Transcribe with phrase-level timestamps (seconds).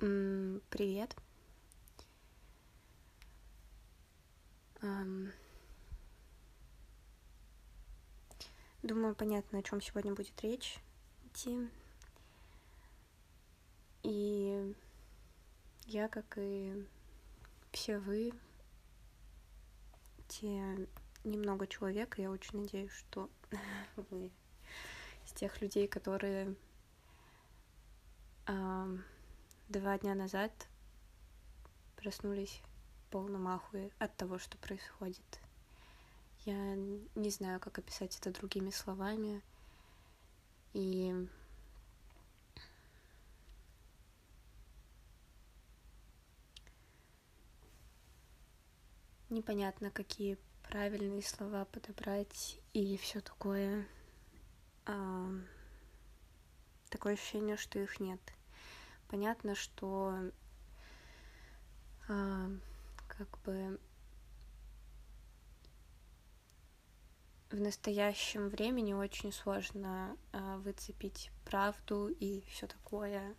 [0.00, 1.14] Привет.
[8.82, 10.78] Думаю, понятно, о чем сегодня будет речь
[11.26, 11.68] идти.
[14.02, 14.74] И
[15.84, 16.88] я, как и
[17.72, 18.32] все вы,
[20.28, 20.88] те
[21.24, 23.28] немного человек, я очень надеюсь, что
[23.96, 24.30] вы
[25.26, 26.56] из тех людей, которые
[29.70, 30.50] два дня назад
[31.94, 32.60] проснулись
[33.06, 35.40] в полном ахуе от того, что происходит.
[36.44, 39.42] Я не знаю, как описать это другими словами.
[40.72, 41.14] И
[49.28, 50.36] непонятно, какие
[50.68, 53.86] правильные слова подобрать и все такое.
[54.86, 55.46] Ам,
[56.88, 58.20] такое ощущение, что их нет.
[59.10, 60.14] Понятно, что
[62.08, 62.48] а,
[63.08, 63.80] как бы
[67.50, 73.34] в настоящем времени очень сложно а, выцепить правду и все такое.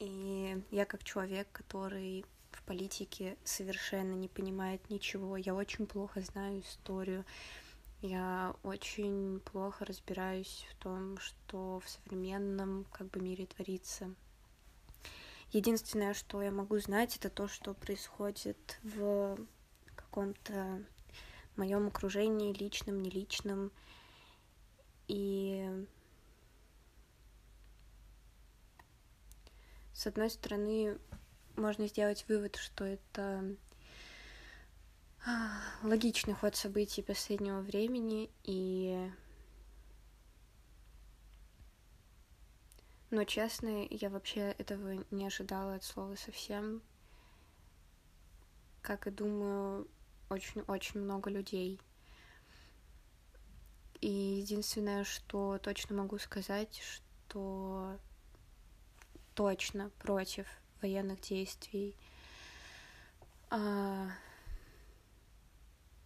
[0.00, 6.62] И я как человек, который в политике совершенно не понимает ничего, я очень плохо знаю
[6.62, 7.24] историю,
[8.02, 14.12] я очень плохо разбираюсь в том, что в современном как бы мире творится.
[15.52, 19.38] Единственное, что я могу знать, это то, что происходит в
[19.94, 20.84] каком-то
[21.56, 23.72] моем окружении, личном, не личном.
[25.08, 25.86] И
[29.92, 30.98] с одной стороны,
[31.56, 33.56] можно сделать вывод, что это
[35.24, 39.10] а, логичный ход событий последнего времени, и
[43.10, 46.82] Но честно, я вообще этого не ожидала от слова совсем.
[48.82, 49.86] Как и думаю,
[50.28, 51.80] очень-очень много людей.
[54.00, 57.98] И единственное, что точно могу сказать, что
[59.34, 60.46] точно против
[60.82, 61.96] военных действий,
[63.50, 64.10] а,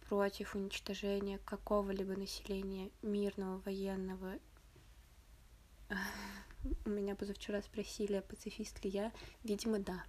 [0.07, 4.37] против уничтожения какого-либо населения мирного, военного.
[6.85, 9.11] У меня позавчера спросили, пацифист ли я.
[9.43, 10.03] Видимо, да.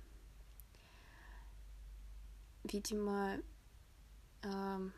[2.65, 3.39] Видимо,
[4.43, 4.93] эм,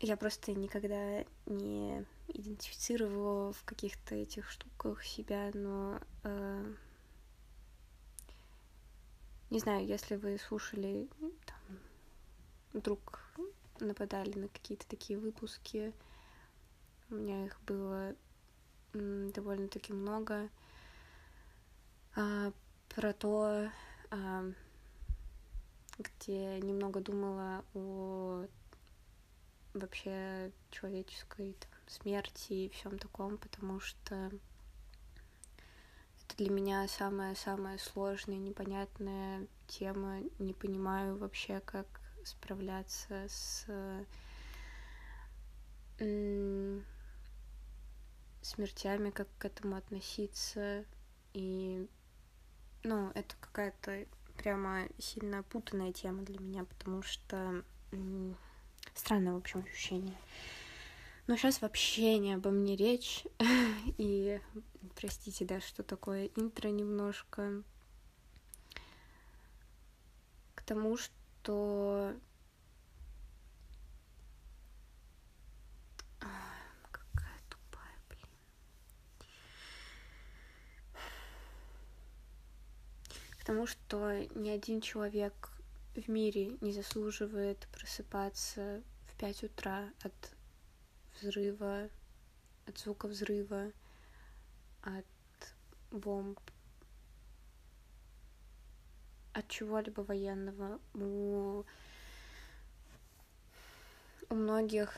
[0.00, 6.74] я просто никогда не идентифицировала в каких-то этих штуках себя, но э,
[9.50, 11.08] не знаю, если вы слушали,
[11.44, 11.78] там,
[12.72, 13.22] вдруг
[13.80, 15.92] нападали на какие-то такие выпуски,
[17.12, 18.14] у меня их было
[18.94, 20.48] довольно-таки много,
[22.16, 22.52] а,
[22.88, 23.68] про то,
[24.10, 24.44] а,
[25.98, 28.46] где немного думала о
[29.74, 34.30] вообще человеческой там, смерти и всем таком, потому что
[36.24, 40.20] это для меня самая-самая сложная, непонятная тема.
[40.38, 41.86] Не понимаю вообще, как
[42.24, 43.66] справляться с
[48.42, 50.84] смертями, как к этому относиться.
[51.32, 51.88] И,
[52.82, 57.64] ну, это какая-то прямо сильно путанная тема для меня, потому что
[58.94, 60.16] странное, в общем, ощущение.
[61.26, 63.24] Но сейчас вообще не обо мне речь.
[63.98, 64.40] И
[64.96, 67.62] простите, да, что такое интро немножко.
[70.54, 72.14] К тому, что
[83.42, 85.50] Потому что ни один человек
[85.96, 90.12] в мире не заслуживает просыпаться в пять утра от
[91.20, 91.88] взрыва,
[92.68, 93.72] от звука взрыва,
[94.82, 95.04] от
[95.90, 96.38] бомб,
[99.32, 100.78] от чего-либо военного.
[100.94, 101.64] У,
[104.28, 104.96] у многих,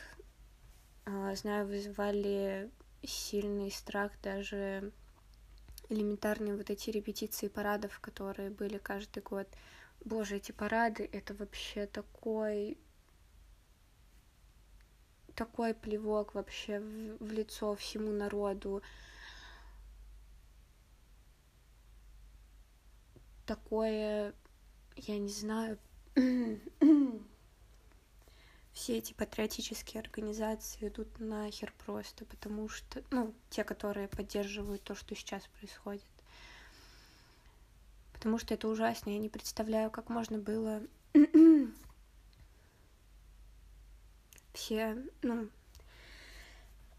[1.07, 2.71] а, знаю, вызывали
[3.03, 4.93] сильный страх даже
[5.89, 9.49] элементарные вот эти репетиции парадов, которые были каждый год.
[10.05, 12.79] Боже, эти парады, это вообще такой
[15.35, 18.83] такой плевок вообще в, в лицо всему народу.
[23.47, 24.33] Такое,
[24.97, 25.79] я не знаю,
[28.75, 35.15] все эти патриотические организации идут нахер просто, потому что, ну, те, которые поддерживают то, что
[35.15, 36.05] сейчас происходит.
[38.13, 39.11] Потому что это ужасно.
[39.11, 40.83] Я не представляю, как можно было
[44.53, 45.49] все, ну,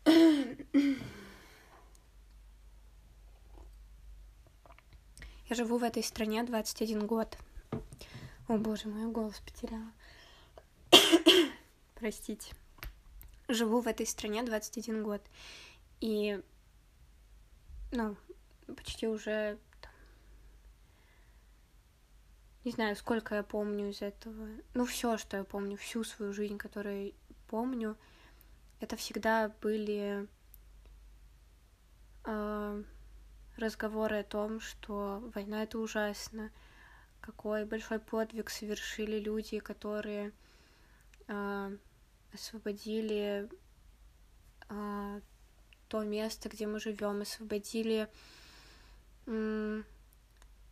[5.48, 7.38] Я живу в этой стране 21 год.
[8.48, 9.92] О боже мой, голос потеряла.
[12.06, 12.54] Простите.
[13.48, 15.24] Живу в этой стране 21 год.
[16.02, 16.40] И,
[17.92, 18.16] ну,
[18.68, 19.92] почти уже там,
[22.64, 24.48] не знаю, сколько я помню из этого.
[24.76, 27.16] Ну, все, что я помню, всю свою жизнь, которую
[27.48, 27.98] помню,
[28.80, 30.28] это всегда были
[32.24, 32.84] э,
[33.58, 36.52] разговоры о том, что война это ужасно,
[37.20, 40.34] какой большой подвиг совершили люди, которые
[41.30, 41.78] э,
[42.36, 43.50] освободили
[44.70, 45.22] э,
[45.88, 48.08] то место, где мы живем, освободили
[49.26, 49.84] э,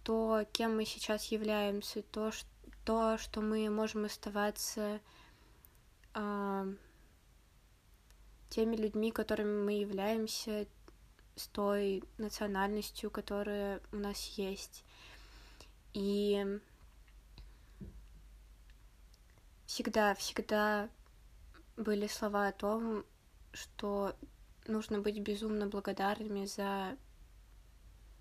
[0.04, 2.48] то, кем мы сейчас являемся, то, что,
[2.86, 5.02] то, что мы можем оставаться
[6.14, 6.76] э,
[8.50, 10.68] теми людьми, которыми мы являемся,
[11.36, 14.84] с той национальностью, которая у нас есть.
[15.94, 16.60] И
[19.66, 20.90] всегда, всегда
[21.78, 23.06] были слова о том,
[23.52, 24.16] что
[24.68, 26.98] нужно быть безумно благодарными за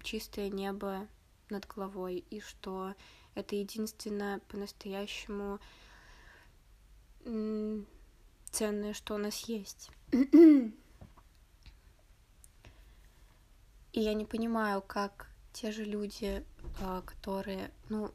[0.03, 1.07] чистое небо
[1.49, 2.95] над головой, и что
[3.35, 5.61] это единственное по-настоящему
[8.51, 9.91] ценное, что у нас есть.
[13.93, 16.45] И я не понимаю, как те же люди,
[16.81, 18.11] а, которые, ну,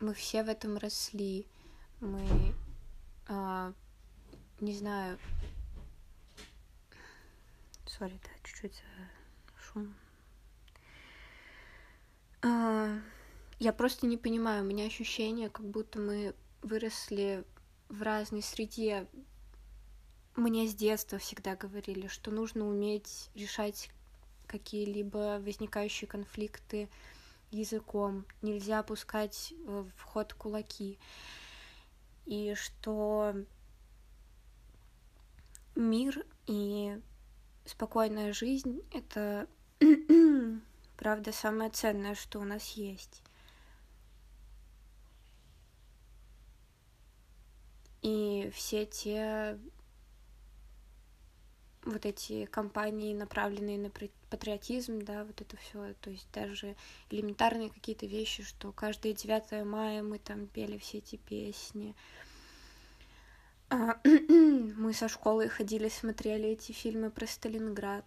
[0.00, 1.46] мы все в этом росли,
[2.00, 2.54] мы,
[3.26, 3.72] а,
[4.60, 5.18] не знаю,
[7.86, 9.04] сори, да, чуть-чуть э,
[9.58, 9.94] шум.
[12.42, 12.98] А,
[13.58, 17.44] я просто не понимаю, у меня ощущение, как будто мы выросли
[17.88, 19.06] в разной среде.
[20.34, 23.90] Мне с детства всегда говорили, что нужно уметь решать
[24.46, 26.88] какие-либо возникающие конфликты
[27.50, 30.98] языком, нельзя опускать э, в ход кулаки.
[32.26, 33.34] И что
[35.74, 37.00] мир и
[37.64, 39.48] спокойная жизнь— это,
[40.96, 43.22] правда, самое ценное, что у нас есть.
[48.02, 49.58] И все те
[51.84, 53.90] вот эти кампании, направленные на
[54.30, 56.76] патриотизм, да, вот это все, то есть даже
[57.10, 61.94] элементарные какие-то вещи, что каждое 9 мая мы там пели все эти песни.
[63.68, 68.04] А, мы со школы ходили, смотрели эти фильмы про Сталинград.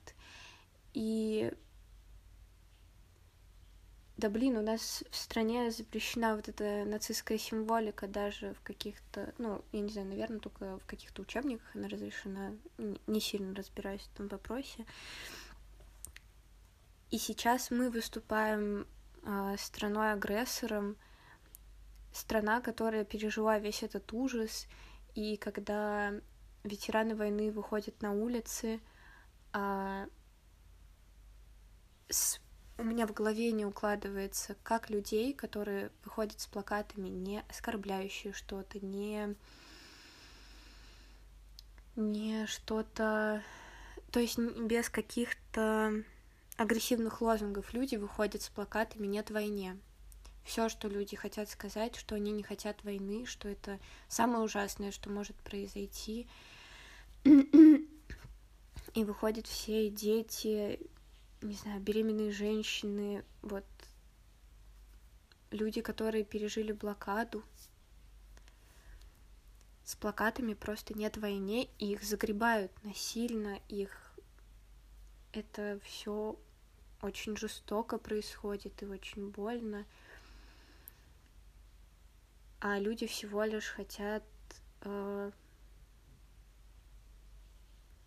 [0.93, 1.51] И
[4.17, 9.61] да блин, у нас в стране запрещена вот эта нацистская символика даже в каких-то, ну,
[9.73, 12.53] я не знаю, наверное, только в каких-то учебниках она разрешена.
[13.07, 14.85] Не сильно разбираюсь в этом вопросе.
[17.11, 18.87] И сейчас мы выступаем
[19.23, 20.95] э, страной-агрессором,
[22.13, 24.67] страна, которая пережила весь этот ужас,
[25.13, 26.13] и когда
[26.63, 28.79] ветераны войны выходят на улицы,
[29.53, 30.07] э,
[32.09, 32.39] с
[32.77, 38.79] у меня в голове не укладывается, как людей, которые выходят с плакатами, не оскорбляющие что-то,
[38.85, 39.35] не
[41.95, 43.41] не что-то,
[44.11, 46.03] то есть без каких-то
[46.57, 49.77] агрессивных лозунгов люди выходят с плакатами «Нет войне».
[50.43, 55.09] Все, что люди хотят сказать, что они не хотят войны, что это самое ужасное, что
[55.09, 56.27] может произойти.
[57.23, 60.79] И выходят все дети,
[61.41, 63.65] не знаю, беременные женщины, вот
[65.51, 67.43] люди, которые пережили блокаду,
[69.83, 74.17] с плакатами просто нет войне, и их загребают насильно, их
[75.31, 76.39] это все
[77.01, 79.85] очень жестоко происходит и очень больно.
[82.59, 84.23] А люди всего лишь хотят,
[84.81, 85.31] э,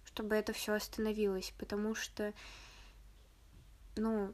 [0.07, 2.35] чтобы это все остановилось, потому что
[3.99, 4.33] ну,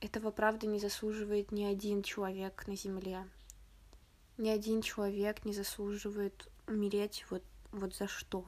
[0.00, 3.28] этого правда не заслуживает ни один человек на Земле.
[4.38, 7.42] Ни один человек не заслуживает умереть вот,
[7.72, 8.44] вот за что.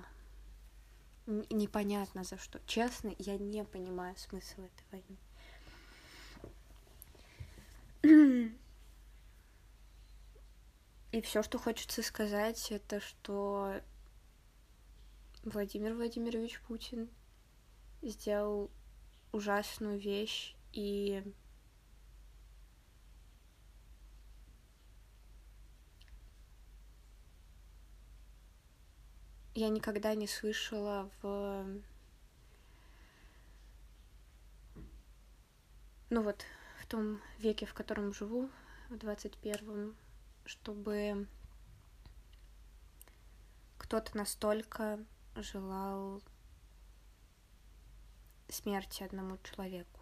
[1.27, 2.61] Непонятно за что.
[2.67, 4.85] Честно, я не понимаю смысл этой
[8.03, 8.53] войны.
[11.13, 13.83] И все, что хочется сказать, это что
[15.45, 17.11] Владимир Владимирович Путин
[18.01, 18.71] сделал
[19.33, 21.23] ужасную вещь и
[29.55, 31.83] я никогда не слышала в
[36.11, 36.45] ну вот
[36.81, 38.51] в том веке, в котором живу,
[38.91, 39.97] в двадцать первом,
[40.45, 41.27] чтобы
[43.79, 44.99] кто-то настолько
[45.37, 46.21] желал
[48.53, 50.01] смерти одному человеку.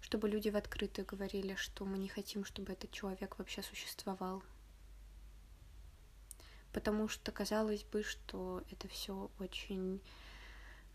[0.00, 4.42] Чтобы люди в открытую говорили, что мы не хотим, чтобы этот человек вообще существовал.
[6.72, 10.00] Потому что казалось бы, что это все очень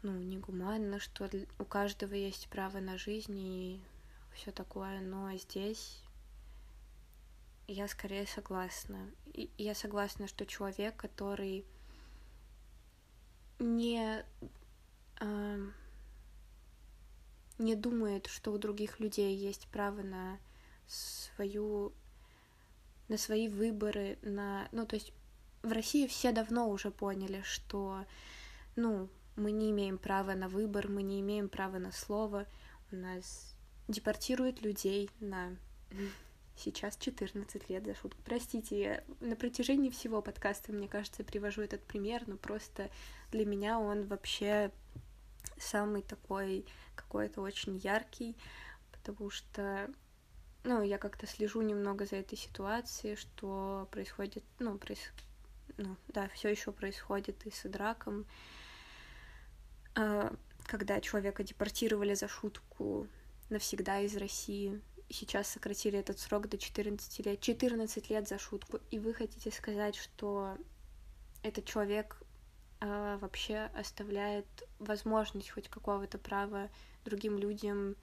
[0.03, 1.29] ну, негуманно, что
[1.60, 3.81] у каждого есть право на жизнь и
[4.33, 6.01] все такое, но здесь
[7.67, 9.10] я скорее согласна.
[9.33, 11.65] И я согласна, что человек, который
[13.60, 14.24] не
[15.19, 15.67] э,
[17.57, 20.39] не думает, что у других людей есть право на
[20.88, 21.93] свою
[23.10, 25.13] на свои выборы, на ну то есть
[25.62, 28.05] в России все давно уже поняли, что
[28.75, 32.45] ну мы не имеем права на выбор, мы не имеем права на слово,
[32.91, 33.55] у нас
[33.88, 35.55] депортируют людей на
[36.55, 38.22] сейчас 14 лет за шутку.
[38.24, 42.89] Простите, я на протяжении всего подкаста, мне кажется, привожу этот пример, но просто
[43.31, 44.72] для меня он вообще
[45.57, 48.36] самый такой какой-то очень яркий,
[48.91, 49.91] потому что,
[50.63, 55.00] ну, я как-то слежу немного за этой ситуацией, что происходит, ну, проис...
[55.77, 58.25] ну да, все еще происходит и с драком,
[59.95, 60.33] а,
[60.65, 63.07] когда человека депортировали за шутку
[63.50, 69.00] навсегда из России, сейчас сократили этот срок до 14 лет, 14 лет за шутку, и
[69.00, 70.57] вы хотите сказать, что
[71.43, 72.23] этот человек
[72.83, 74.45] э, вообще оставляет
[74.79, 76.69] возможность хоть какого-то права
[77.05, 77.95] другим людям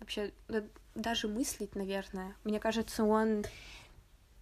[0.00, 2.34] вообще да, даже мыслить, наверное.
[2.44, 3.44] Мне кажется, он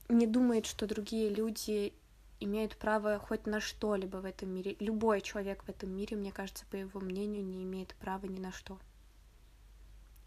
[0.08, 1.92] не думает, что другие люди
[2.40, 4.76] имеют право хоть на что-либо в этом мире.
[4.80, 8.52] Любой человек в этом мире, мне кажется, по его мнению, не имеет права ни на
[8.52, 8.78] что.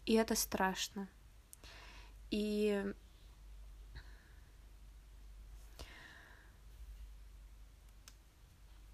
[0.06, 1.08] И это страшно.
[2.30, 2.94] И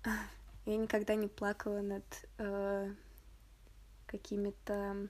[0.66, 2.04] я никогда не плакала над
[2.38, 2.94] э,
[4.06, 5.08] какими-то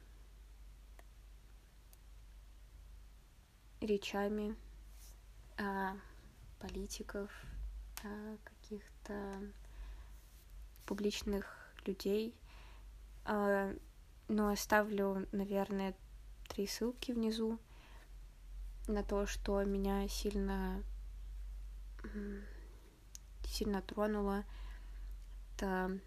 [3.80, 4.54] речами
[5.56, 5.88] э,
[6.58, 7.30] политиков,
[8.04, 9.40] э, каких-то
[10.86, 12.34] публичных людей.
[13.24, 13.74] Э,
[14.28, 15.94] но оставлю, наверное,
[16.48, 17.58] три ссылки внизу
[18.88, 20.82] на то, что меня сильно
[23.46, 24.44] сильно тронуло.
[25.62, 26.00] Это,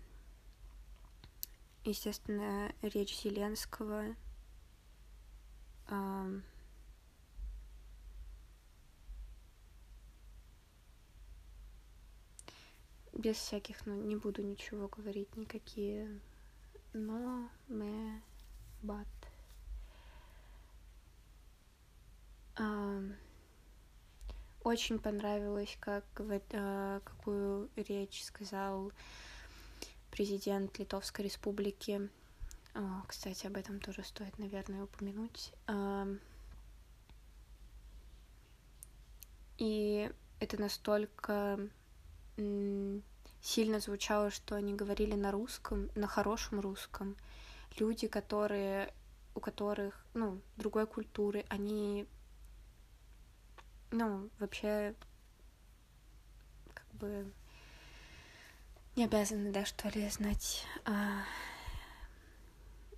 [1.86, 4.16] естественно, речь Зеленского.
[13.14, 16.20] без всяких, ну, не буду ничего говорить, никакие
[16.92, 18.22] но, me,
[18.84, 19.08] but.
[24.64, 26.04] Очень понравилось, как
[26.52, 28.92] а, какую речь сказал
[30.16, 32.10] президент Литовской Республики.
[32.74, 35.52] О, кстати, об этом тоже стоит, наверное, упомянуть.
[39.58, 41.60] И это настолько
[43.42, 47.18] сильно звучало, что они говорили на русском, на хорошем русском.
[47.78, 48.94] Люди, которые,
[49.36, 52.08] у которых, ну, другой культуры, они
[53.92, 54.96] ну, вообще,
[56.74, 57.30] как бы
[58.96, 61.24] не обязаны, да, что ли, знать а,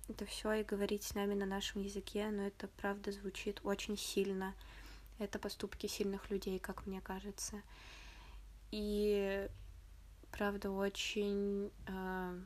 [0.08, 4.54] это все и говорить с нами на нашем языке, но это правда звучит очень сильно.
[5.18, 7.60] Это поступки сильных людей, как мне кажется.
[8.70, 9.48] И
[10.30, 12.38] правда очень а,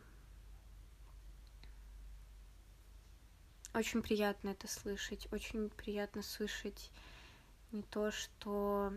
[3.74, 6.90] очень приятно это слышать, очень приятно слышать
[7.70, 8.92] не то, что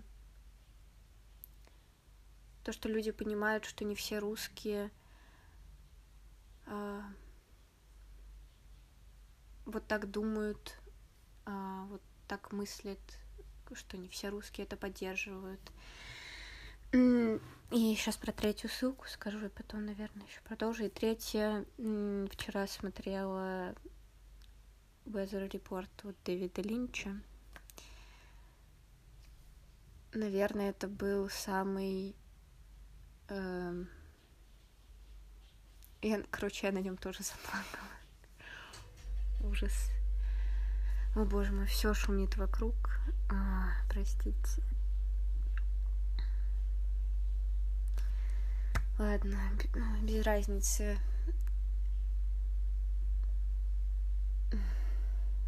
[2.66, 4.90] то, что люди понимают, что не все русские
[6.66, 7.04] а,
[9.66, 10.76] вот так думают,
[11.46, 13.00] а, вот так мыслят,
[13.74, 15.62] что не все русские это поддерживают.
[16.92, 17.40] И
[17.96, 20.86] сейчас про третью ссылку скажу, и потом, наверное, еще продолжу.
[20.86, 23.76] И третья, вчера смотрела
[25.06, 27.22] Weather Report от Дэвида Линча.
[30.16, 32.16] наверное, это был самый...
[33.29, 33.84] Э,
[36.01, 37.89] я, короче, я на нем тоже заплакала.
[39.41, 39.89] Ужас.
[41.15, 42.75] О боже мой, все шумит вокруг.
[43.29, 44.62] А, простите.
[48.98, 49.39] Ладно,
[50.03, 50.98] без разницы.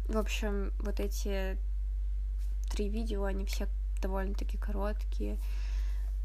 [0.06, 1.58] В общем, вот эти
[2.70, 3.68] три видео, они все
[4.00, 5.38] довольно-таки короткие,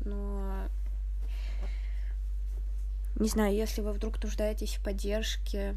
[0.05, 0.69] но
[3.15, 5.75] не знаю, если вы вдруг нуждаетесь в поддержке,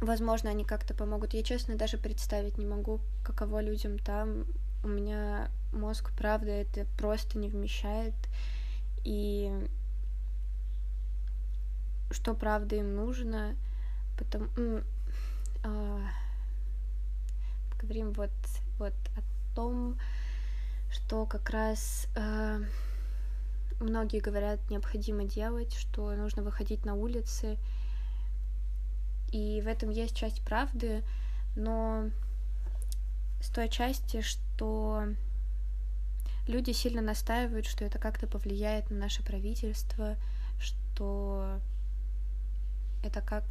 [0.00, 1.34] возможно, они как-то помогут.
[1.34, 4.44] Я, честно, даже представить не могу, каково людям там.
[4.82, 8.14] У меня мозг, правда, это просто не вмещает.
[9.04, 9.52] И
[12.10, 13.56] что правда им нужно,
[14.18, 14.50] Потом
[15.62, 16.02] э,
[17.70, 18.32] поговорим вот,
[18.78, 19.96] вот о том,
[20.90, 22.60] что как раз э,
[23.80, 27.58] многие говорят, необходимо делать, что нужно выходить на улицы.
[29.30, 31.02] И в этом есть часть правды,
[31.54, 32.10] но
[33.40, 35.04] с той части, что
[36.46, 40.16] люди сильно настаивают, что это как-то повлияет на наше правительство,
[40.58, 41.60] что
[43.02, 43.44] это как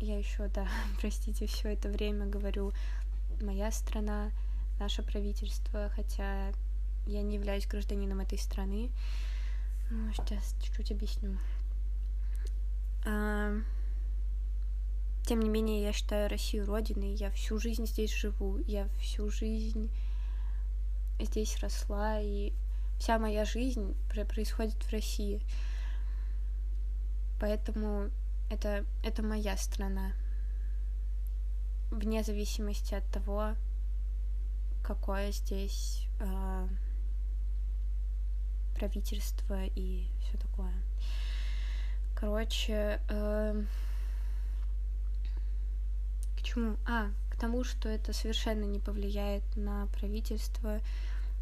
[0.00, 0.66] я еще, да,
[1.00, 2.72] простите, все это время говорю
[3.40, 4.30] моя страна,
[4.78, 6.52] наше правительство, хотя
[7.06, 8.90] я не являюсь гражданином этой страны.
[9.90, 11.38] Ну, сейчас чуть-чуть объясню.
[13.06, 13.54] А,
[15.24, 17.14] тем не менее, я считаю Россию родиной.
[17.14, 18.58] Я всю жизнь здесь живу.
[18.66, 19.90] Я всю жизнь
[21.18, 22.20] здесь росла.
[22.20, 22.52] И
[22.98, 23.96] вся моя жизнь
[24.28, 25.40] происходит в России.
[27.40, 28.10] Поэтому
[28.50, 30.12] это, это моя страна.
[31.90, 33.54] Вне зависимости от того,
[34.82, 36.68] какое здесь э,
[38.78, 40.72] правительство и все такое.
[42.14, 43.64] Короче, э,
[46.36, 46.76] к чему?
[46.86, 50.80] А, к тому, что это совершенно не повлияет на правительство.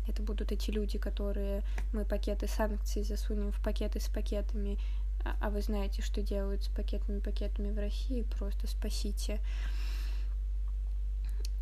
[0.08, 4.78] Это будут эти люди, которые мы пакеты санкций засунем в пакеты с пакетами
[5.24, 9.40] а, а вы знаете, что делают с пакетными пакетами в России, просто спасите.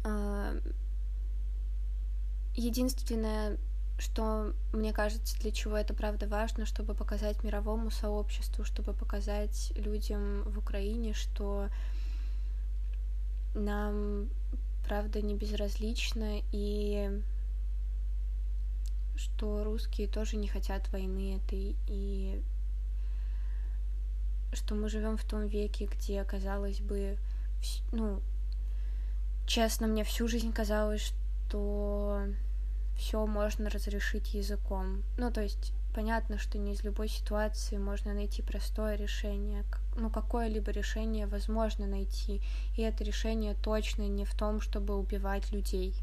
[0.05, 0.55] А,
[2.55, 3.57] единственное,
[3.98, 10.42] что мне кажется, для чего это правда важно, чтобы показать мировому сообществу, чтобы показать людям
[10.44, 11.68] в Украине, что
[13.54, 14.28] нам
[14.87, 17.22] правда не безразлично и
[19.16, 22.42] что русские тоже не хотят войны этой и
[24.52, 27.16] что мы живем в том веке, где, казалось бы,
[27.92, 28.20] ну,
[29.46, 31.00] честно, мне всю жизнь казалось,
[31.46, 32.26] что
[32.96, 35.02] все можно разрешить языком.
[35.16, 39.64] Ну, то есть, понятно, что не из любой ситуации можно найти простое решение.
[39.96, 42.40] Ну, какое-либо решение возможно найти.
[42.76, 45.94] И это решение точно не в том, чтобы убивать людей.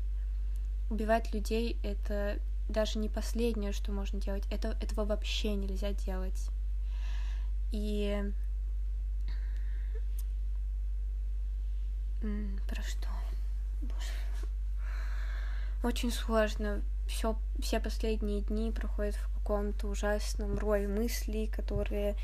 [0.90, 4.44] Убивать людей— это даже не последнее, что можно делать.
[4.50, 6.50] Это, этого вообще нельзя делать.
[7.72, 8.32] И
[12.68, 13.08] про что?
[13.82, 14.31] Боже.
[15.84, 16.82] Очень сложно.
[17.08, 22.16] Все, все последние дни проходят в каком-то ужасном рое мыслей, которые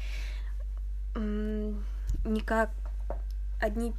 [1.15, 2.69] никак
[3.59, 3.93] одни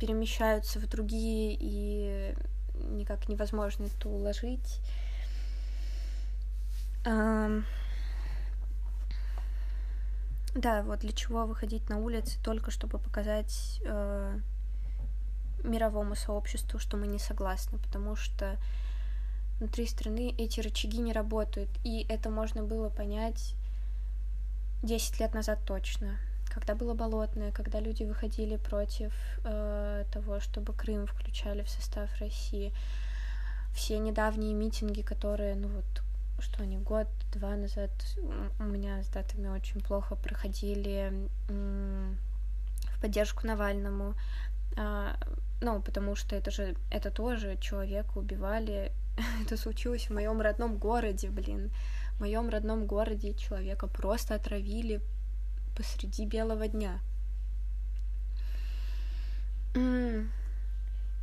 [0.00, 2.34] перемещаются в другие и
[2.74, 4.80] никак невозможно это уложить.
[7.04, 7.62] Да,
[10.82, 14.38] вот для чего выходить на улицы, только чтобы показать э,
[15.64, 18.56] мировому сообществу, что мы не согласны, потому что
[19.58, 23.54] внутри страны эти рычаги не работают, и это можно было понять
[24.82, 29.12] 10 лет назад точно, когда было болотное, когда люди выходили против
[29.44, 32.72] э, того, чтобы Крым включали в состав России,
[33.74, 35.84] все недавние митинги, которые, ну вот,
[36.38, 37.90] что они год-два назад
[38.58, 41.12] у меня с датами очень плохо проходили
[41.48, 44.14] в поддержку Навальному.
[44.76, 45.16] А,
[45.60, 48.92] ну, потому что это же, это тоже человека убивали.
[49.44, 51.70] это случилось в моем родном городе, блин.
[52.16, 55.00] В моем родном городе человека просто отравили
[55.76, 57.00] посреди белого дня.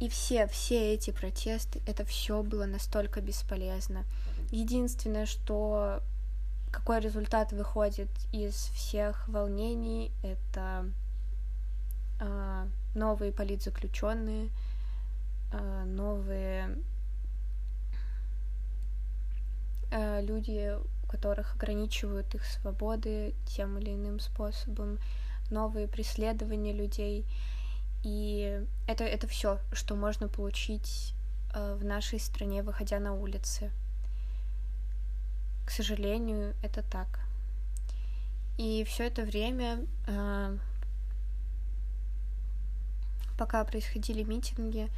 [0.01, 4.03] И все, все эти протесты, это все было настолько бесполезно.
[4.49, 6.01] Единственное, что
[6.71, 10.89] какой результат выходит из всех волнений, это
[12.19, 14.49] э, новые политзаключенные,
[15.51, 16.77] э, новые
[19.91, 20.77] э, люди,
[21.07, 24.99] которых ограничивают их свободы тем или иным способом,
[25.49, 27.25] новые преследования людей.
[28.03, 31.13] И это, это все, что можно получить
[31.53, 33.71] э, в нашей стране, выходя на улицы.
[35.65, 37.19] К сожалению, это так.
[38.57, 39.85] И все это время,
[43.37, 44.89] пока происходили митинги,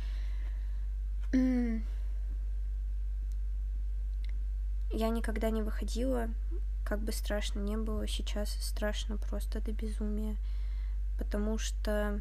[4.91, 6.29] я никогда не выходила,
[6.85, 10.35] как бы страшно не было, сейчас страшно просто до безумия,
[11.17, 12.19] потому что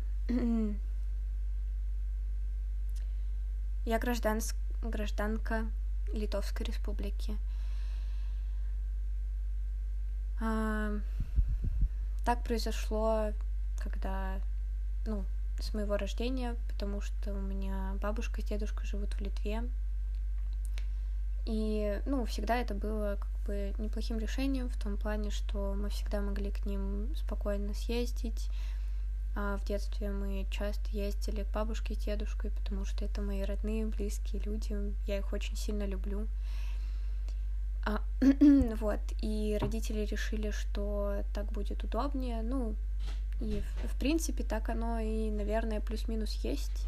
[3.85, 4.55] я гражданс...
[4.83, 5.67] гражданка
[6.13, 7.37] Литовской Республики.
[10.41, 10.93] А,
[12.25, 13.33] так произошло,
[13.79, 14.41] когда,
[15.05, 15.25] ну,
[15.63, 19.65] с моего рождения, потому что у меня бабушка с дедушкой живут в Литве.
[21.45, 26.21] И, ну, всегда это было как бы неплохим решением в том плане, что мы всегда
[26.21, 28.49] могли к ним спокойно съездить.
[29.35, 33.87] А в детстве мы часто ездили к бабушке с дедушкой, потому что это мои родные,
[33.87, 34.77] близкие люди.
[35.07, 36.29] Я их очень сильно люблю.
[37.85, 38.03] А,
[38.81, 42.43] вот, и родители решили, что так будет удобнее.
[42.43, 42.77] Ну,
[43.43, 46.87] и в, принципе так оно и, наверное, плюс-минус есть.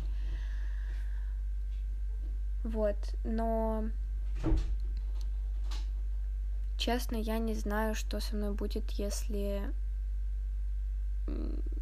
[2.62, 3.84] Вот, но
[6.78, 9.62] честно, я не знаю, что со мной будет, если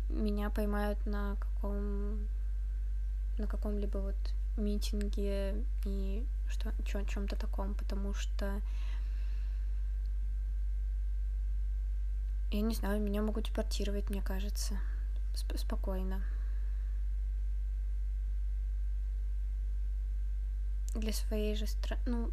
[0.09, 2.27] меня поймают на каком
[3.39, 4.17] на каком-либо вот
[4.57, 5.55] митинге
[5.85, 8.61] и что чем-то таком, потому что
[12.53, 14.77] Я не знаю, меня могут депортировать, мне кажется.
[15.35, 16.23] Сп спокойно.
[20.95, 22.03] Для своей же страны...
[22.05, 22.31] Ну,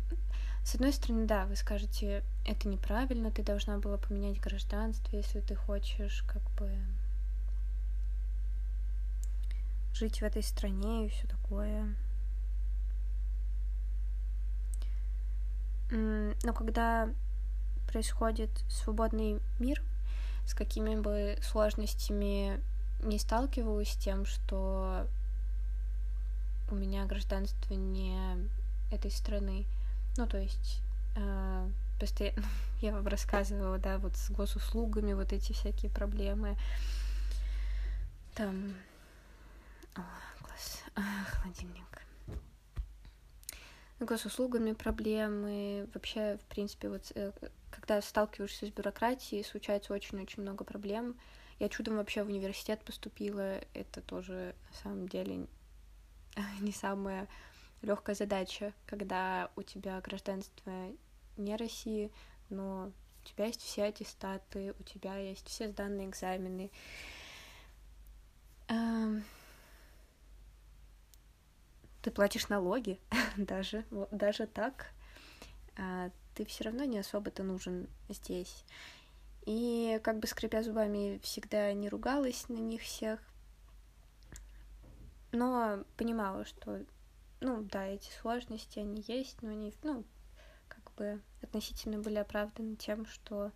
[0.65, 5.55] с одной стороны, да, вы скажете, это неправильно, ты должна была поменять гражданство, если ты
[5.55, 6.69] хочешь, как бы,
[9.93, 11.95] жить в этой стране и все такое.
[15.91, 17.10] Но когда
[17.88, 19.82] происходит свободный мир,
[20.50, 22.60] с какими бы сложностями
[23.04, 25.08] не сталкивалась тем, что
[26.72, 28.18] у меня гражданство не
[28.92, 29.68] этой страны.
[30.18, 30.82] Ну, то есть
[31.16, 32.44] э, постоянно
[32.82, 36.58] я вам рассказывала, да, вот с госуслугами, вот эти всякие проблемы.
[38.34, 38.74] Там.
[39.96, 40.02] О,
[40.42, 40.84] класс.
[40.96, 42.02] А, холодильник.
[44.00, 45.88] Госуслугами проблемы.
[45.94, 47.34] Вообще, в принципе, вот э,
[47.89, 51.19] когда сталкиваешься с бюрократией, случается очень-очень много проблем.
[51.58, 53.60] Я чудом вообще в университет поступила.
[53.73, 55.47] Это тоже на самом деле
[56.60, 57.28] не самая
[57.82, 60.71] легкая задача, когда у тебя гражданство
[61.38, 62.12] не России,
[62.52, 62.91] но
[63.23, 66.69] у тебя есть все аттестаты, у тебя есть все сданные экзамены.
[68.67, 69.23] Ты
[72.12, 72.99] платишь налоги,
[73.38, 74.93] даже, даже так.
[76.39, 78.63] Ты все равно не особо-то нужен здесь.
[79.45, 83.19] И как бы скрипя зубами всегда не ругалась на них всех,
[85.34, 86.86] но понимала, что,
[87.41, 90.06] ну, да, эти сложности, они есть, но они, ну,
[90.69, 93.52] как бы относительно были оправданы тем, что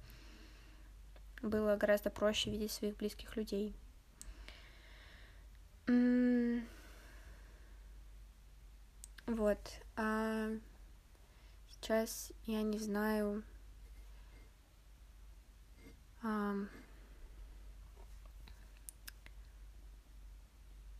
[1.41, 3.73] было гораздо проще видеть своих близких людей.
[9.25, 9.59] Вот.
[9.95, 10.49] А
[11.83, 13.43] сейчас я не знаю.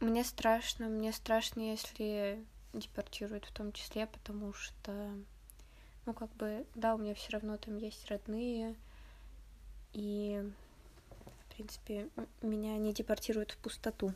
[0.02, 2.44] Мне страшно, мне страшно, если
[2.74, 4.92] депортируют в том числе, потому что,
[6.06, 8.76] ну, как бы, да, у меня все равно там есть родные,
[9.94, 10.44] и,
[11.46, 12.10] в принципе,
[12.42, 14.14] меня не депортируют в пустоту.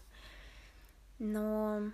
[1.19, 1.91] Но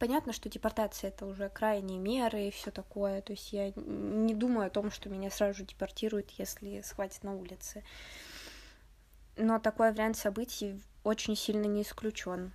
[0.00, 3.20] Понятно, что депортация это уже крайние меры и все такое.
[3.20, 7.34] То есть я не думаю о том, что меня сразу же депортируют, если схватят на
[7.34, 7.84] улице.
[9.36, 12.50] Но такой вариант событий очень сильно не исключен.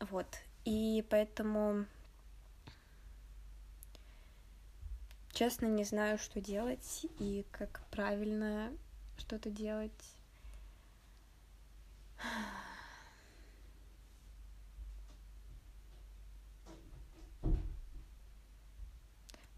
[0.00, 0.26] Вот.
[0.64, 1.84] И поэтому
[5.32, 8.72] честно не знаю, что делать и как правильно
[9.18, 9.92] что-то делать.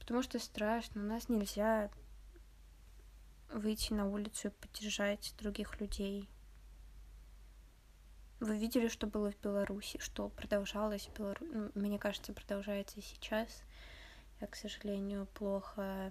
[0.09, 1.91] Потому что страшно, у нас нельзя
[3.53, 6.31] выйти на улицу и поддержать других людей.
[8.41, 13.03] Вы видели, что было в Беларуси, что продолжалось в Беларуси, ну, мне кажется, продолжается и
[13.03, 13.63] сейчас.
[14.41, 16.11] Я, к сожалению, плохо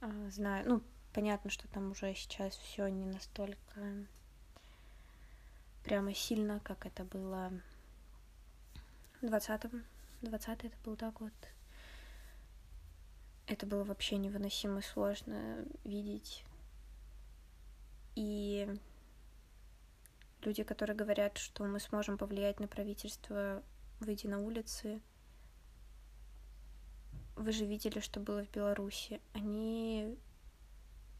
[0.00, 0.66] а, знаю.
[0.66, 4.06] Ну, понятно, что там уже сейчас все не настолько
[5.84, 7.52] прямо сильно, как это было
[9.20, 9.84] в двадцатом.
[10.22, 11.34] Двадцатый это был, да, год.
[13.48, 16.44] Это было вообще невыносимо сложно видеть.
[18.14, 18.68] И
[20.42, 23.62] люди, которые говорят, что мы сможем повлиять на правительство,
[24.00, 25.00] выйдя на улицы,
[27.36, 29.20] вы же видели, что было в Беларуси.
[29.32, 30.16] Они...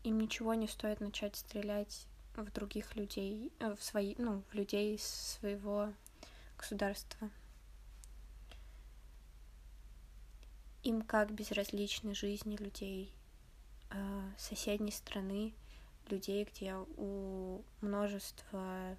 [0.05, 4.99] Им ничего не стоит начать стрелять в других людей, э, в свои, ну, в людей
[4.99, 5.93] своего
[6.57, 7.31] государства.
[10.83, 13.13] Им как безразличны жизни людей
[13.91, 15.55] э, соседней страны,
[16.09, 18.97] людей, где у множества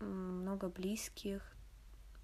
[0.00, 1.42] много близких,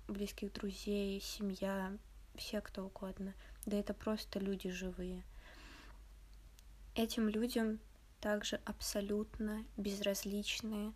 [0.08, 1.96] близких друзей, семья,
[2.34, 3.34] все кто угодно.
[3.66, 5.24] Да это просто люди живые.
[6.94, 7.80] Этим людям
[8.20, 10.92] также абсолютно безразличны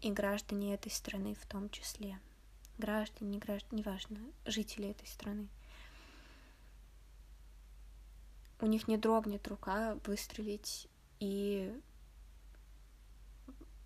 [0.00, 2.18] и граждане этой страны в том числе.
[2.78, 5.48] Граждане, не граждане, неважно, жители этой страны.
[8.62, 10.86] У них не дрогнет рука выстрелить
[11.18, 11.74] и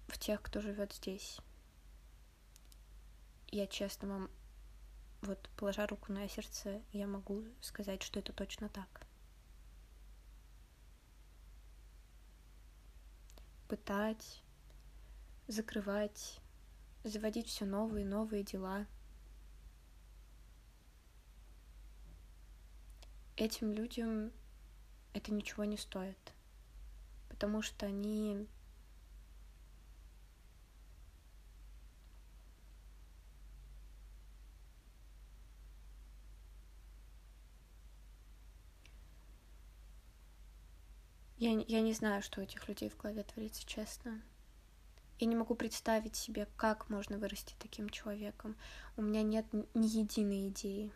[0.08, 1.38] в тех, кто живет здесь.
[3.52, 4.30] Я честно вам
[5.22, 9.06] вот положа руку на сердце, я могу сказать, что это точно так.
[13.68, 14.42] Пытать,
[15.46, 16.40] закрывать,
[17.04, 18.86] заводить все новые и новые дела.
[23.36, 24.32] Этим людям
[25.14, 26.18] это ничего не стоит,
[27.30, 28.46] потому что они
[41.36, 44.22] Я, я не знаю, что у этих людей в голове творится, честно.
[45.18, 48.56] Я не могу представить себе, как можно вырасти таким человеком.
[48.96, 50.90] У меня нет ни единой идеи.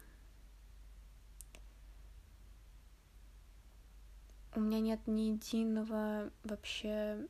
[4.58, 7.28] У меня нет ни единого вообще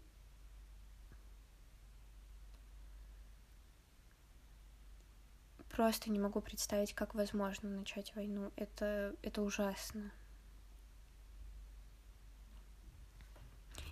[5.69, 8.51] просто не могу представить, как возможно начать войну.
[8.57, 10.11] Это, это ужасно.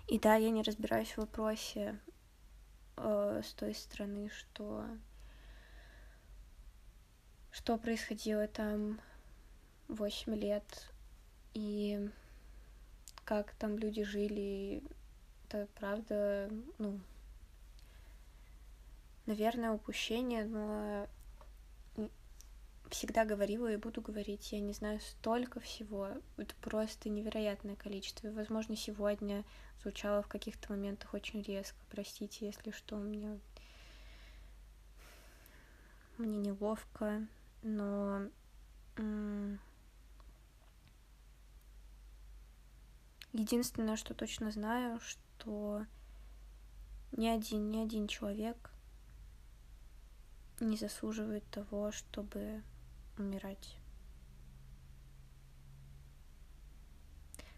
[0.07, 1.99] И да, я не разбираюсь в вопросе
[2.95, 4.83] э, с той стороны, что
[7.51, 8.99] что происходило там
[9.87, 10.91] восемь лет
[11.53, 12.09] и
[13.27, 14.81] как там люди жили.
[15.45, 16.99] Это правда, ну,
[19.25, 21.07] наверное, упущение, но
[22.89, 28.27] всегда говорила и буду говорить, я не знаю, столько всего, это просто невероятное количество.
[28.27, 29.43] И, возможно, сегодня
[29.81, 33.41] звучало в каких-то моментах очень резко, простите, если что, мне,
[36.17, 37.27] мне неловко,
[37.61, 38.29] но
[43.37, 45.85] единственное, что точно знаю, что
[47.11, 48.71] ни один, ни один человек
[50.59, 52.63] не заслуживает того, чтобы
[53.17, 53.77] умирать.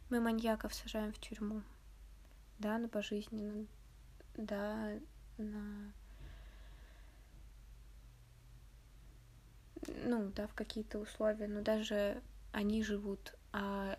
[0.10, 1.62] Мы маньяков сажаем в тюрьму.
[2.58, 3.65] Да, на пожизненно.
[4.36, 5.00] Да,
[5.38, 5.94] на...
[10.04, 11.48] Ну, да, в какие-то условия.
[11.48, 13.98] Но даже они живут, а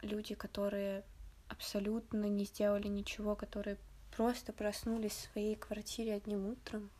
[0.00, 1.04] люди, которые
[1.48, 3.78] абсолютно не сделали ничего, которые
[4.16, 6.90] просто проснулись в своей квартире одним утром,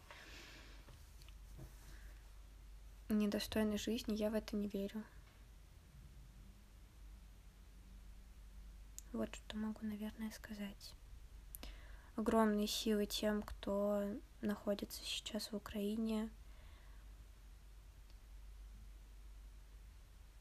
[3.08, 5.02] недостойной жизни, я в это не верю.
[9.12, 10.92] Вот что могу, наверное, сказать.
[12.16, 14.04] Огромные силы тем, кто
[14.42, 16.28] находится сейчас в Украине.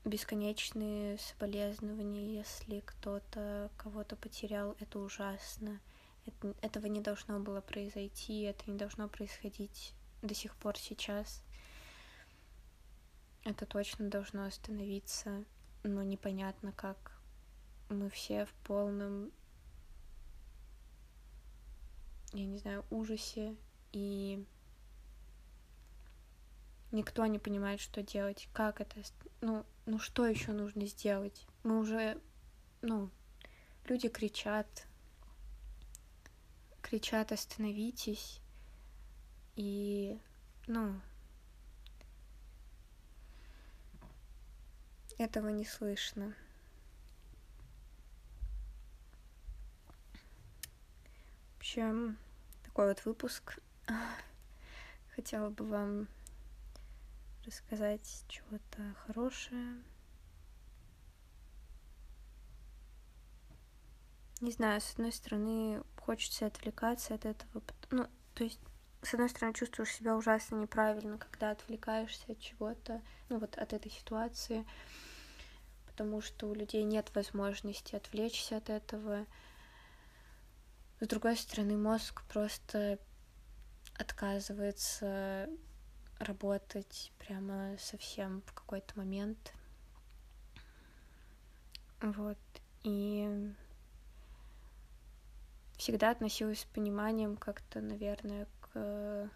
[0.07, 5.81] Бесконечные соболезнования, если кто-то кого-то потерял, это ужасно.
[6.25, 11.43] Это, этого не должно было произойти, это не должно происходить до сих пор сейчас.
[13.43, 15.43] Это точно должно остановиться,
[15.83, 17.19] но непонятно как.
[17.89, 19.29] Мы все в полном,
[22.31, 23.57] я не знаю, ужасе,
[23.91, 24.45] и
[26.91, 29.01] никто не понимает, что делать, как это,
[29.41, 31.45] ну, ну что еще нужно сделать?
[31.63, 32.19] Мы уже,
[32.81, 33.09] ну,
[33.85, 34.87] люди кричат,
[36.81, 38.41] кричат остановитесь,
[39.55, 40.19] и,
[40.67, 40.99] ну,
[45.17, 46.35] этого не слышно.
[51.55, 52.17] В общем,
[52.63, 53.59] такой вот выпуск.
[55.15, 56.07] Хотела бы вам
[57.47, 59.81] рассказать чего-то хорошее.
[64.41, 67.63] Не знаю, с одной стороны, хочется отвлекаться от этого.
[67.89, 68.05] Ну,
[68.35, 68.59] то есть,
[69.01, 73.91] с одной стороны, чувствуешь себя ужасно неправильно, когда отвлекаешься от чего-то, ну вот от этой
[73.91, 74.65] ситуации,
[75.87, 79.25] потому что у людей нет возможности отвлечься от этого.
[80.99, 82.99] С другой стороны, мозг просто
[83.97, 85.49] отказывается
[86.19, 89.53] работать прямо совсем в какой-то момент.
[92.01, 92.37] Вот.
[92.83, 93.53] И
[95.77, 99.29] всегда относилась с пониманием как-то, наверное, к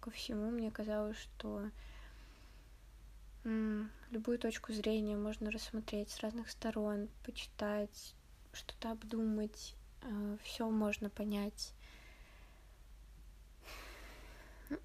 [0.00, 0.50] ко всему.
[0.50, 1.70] Мне казалось, что
[4.10, 8.14] любую точку зрения можно рассмотреть с разных сторон, почитать,
[8.52, 11.72] что-то обдумать, э, все можно понять.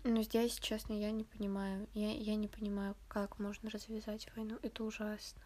[0.03, 1.87] Но здесь, честно, я не понимаю.
[1.93, 4.57] Я, я не понимаю, как можно развязать войну.
[4.61, 5.41] Это ужасно.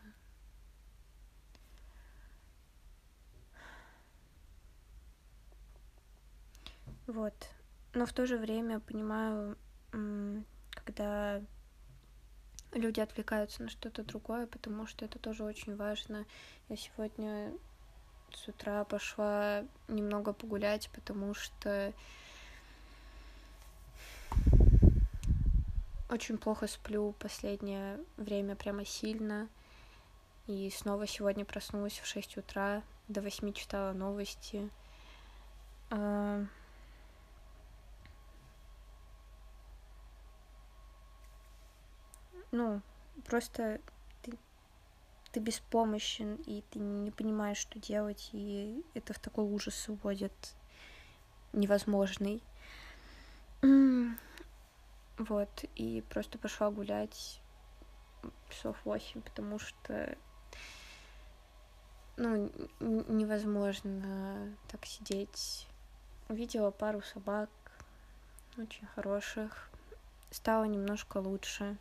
[7.07, 7.33] Вот.
[7.93, 9.57] Но в то же время понимаю,
[10.71, 11.41] когда
[12.73, 16.25] люди отвлекаются на что-то другое, потому что это тоже очень важно.
[16.69, 17.53] Я сегодня
[18.33, 21.93] с утра пошла немного погулять, потому что
[26.09, 29.49] очень плохо сплю последнее время прямо сильно.
[30.47, 34.69] И снова сегодня проснулась в 6 утра, до 8 читала новости.
[35.89, 36.45] А,
[42.51, 42.81] ну,
[43.25, 43.81] просто
[44.21, 44.37] ты,
[45.31, 50.33] ты беспомощен, и ты не понимаешь, что делать, и это в такой ужас уводит
[51.51, 52.41] невозможный.
[55.17, 57.41] Вот, и просто пошла гулять
[58.49, 60.15] часов восемь, потому что
[62.17, 65.67] ну, невозможно так сидеть.
[66.29, 67.49] Увидела пару собак,
[68.57, 69.69] очень хороших.
[70.29, 71.77] Стало немножко лучше.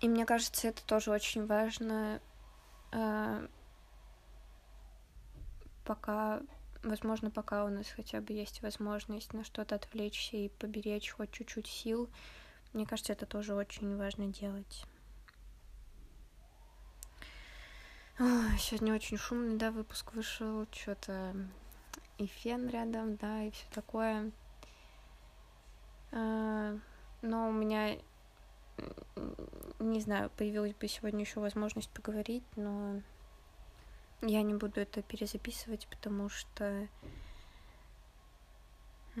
[0.00, 2.20] И мне кажется, это тоже очень важно,
[2.90, 3.46] э,
[5.84, 6.40] пока,
[6.82, 11.66] возможно, пока у нас хотя бы есть возможность на что-то отвлечься и поберечь хоть чуть-чуть
[11.66, 12.08] сил,
[12.72, 14.84] мне кажется, это тоже очень важно делать.
[18.18, 21.34] Ой, сегодня очень шумный, да, выпуск вышел, что-то
[22.18, 24.30] и фен рядом, да, и все такое.
[26.12, 26.78] Э,
[27.22, 27.98] но у меня
[29.78, 33.02] не знаю, появилась бы сегодня еще возможность поговорить, но
[34.22, 36.88] я не буду это перезаписывать, потому что
[39.16, 39.20] у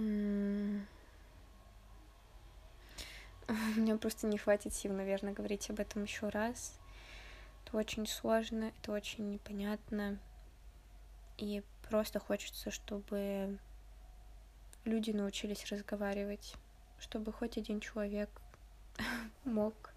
[3.50, 6.78] меня просто не хватит сил, наверное, говорить об этом еще раз.
[7.64, 10.18] Это очень сложно, это очень непонятно.
[11.36, 13.58] И просто хочется, чтобы
[14.84, 16.54] люди научились разговаривать,
[16.98, 18.30] чтобы хоть один человек
[19.44, 19.91] мог.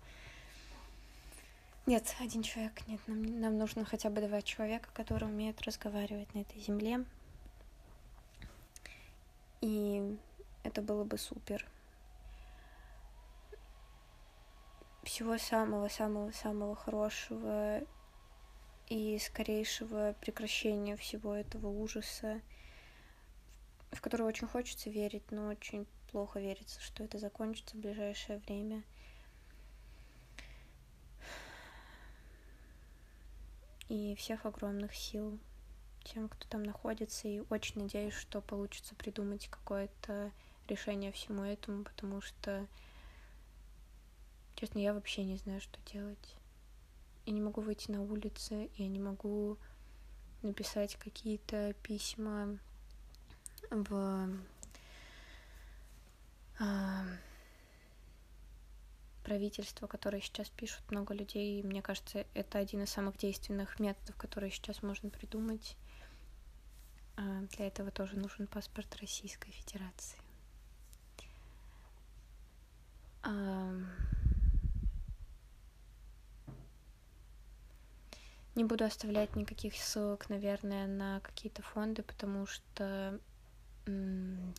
[1.88, 6.39] Нет, один человек, нет, нам, нам нужно хотя бы два человека, которые умеют разговаривать на
[6.39, 7.06] этой земле.
[9.62, 10.17] И
[10.63, 11.63] это было бы супер.
[15.04, 17.84] Всего самого-самого-самого хорошего
[18.89, 22.41] и скорейшего прекращения всего этого ужаса,
[23.91, 28.82] в который очень хочется верить, но очень плохо верится, что это закончится в ближайшее время.
[33.88, 35.38] И всех огромных сил
[36.04, 40.32] тем, кто там находится, и очень надеюсь, что получится придумать какое-то
[40.67, 42.65] решение всему этому, потому что,
[44.56, 46.36] честно, я вообще не знаю, что делать.
[47.26, 49.57] Я не могу выйти на улицы, я не могу
[50.41, 52.59] написать какие-то письма
[53.72, 54.30] в
[59.26, 64.15] правительство, которое сейчас пишут много людей, и мне кажется, это один из самых действенных методов,
[64.15, 65.76] которые сейчас можно придумать.
[67.17, 70.19] А, для этого тоже нужен паспорт Российской Федерации.
[78.53, 83.19] Не буду оставлять никаких ссылок, наверное, на какие-то фонды, потому что,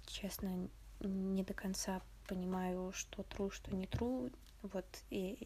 [0.06, 0.68] честно,
[1.00, 4.32] не до конца понимаю, что true, что не true.
[4.62, 5.38] Вот, и,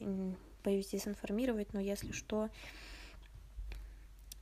[0.64, 2.48] боюсь дезинформировать, но если что,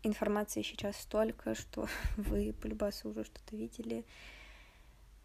[0.03, 4.05] информации сейчас столько, что вы по любасу уже что-то видели.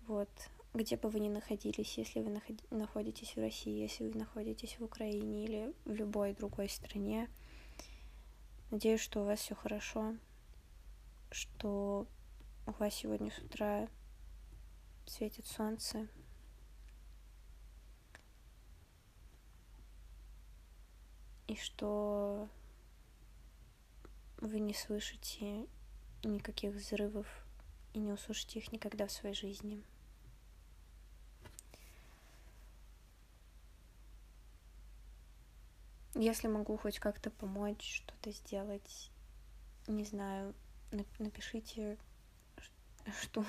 [0.08, 0.30] Вот.
[0.74, 2.42] Где бы вы ни находились, если вы
[2.72, 7.30] находитесь в России, если вы находитесь в Украине или в любой другой стране,
[8.72, 10.16] надеюсь, что у вас все хорошо,
[11.30, 12.08] что
[12.66, 13.88] у вас сегодня с утра
[15.06, 16.08] светит солнце,
[21.48, 22.50] и что
[24.38, 25.68] вы не слышите
[26.24, 27.28] никаких взрывов
[27.94, 29.84] и не услышите их никогда в своей жизни.
[36.16, 39.10] Если могу хоть как-то помочь, что-то сделать,
[39.88, 40.54] не знаю,
[41.18, 41.98] напишите,
[43.22, 43.44] что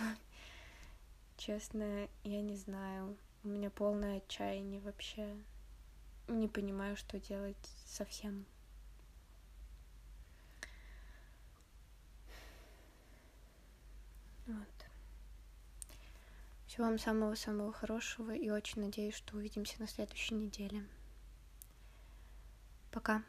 [1.36, 3.16] честно, я не знаю.
[3.42, 5.36] У меня полное отчаяние вообще.
[6.28, 7.56] Не понимаю, что делать
[7.86, 8.46] совсем.
[14.46, 14.86] Вот.
[16.66, 20.84] Всего вам самого-самого хорошего и очень надеюсь, что увидимся на следующей неделе.
[22.90, 23.22] Пока.